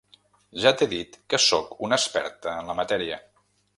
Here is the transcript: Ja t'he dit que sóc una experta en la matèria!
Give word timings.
Ja 0.61 0.71
t'he 0.77 0.87
dit 0.93 1.19
que 1.33 1.41
sóc 1.49 1.75
una 1.89 1.99
experta 2.03 2.57
en 2.63 2.71
la 2.73 2.77
matèria! 2.81 3.21